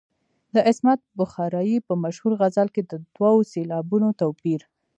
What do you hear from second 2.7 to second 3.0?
کې د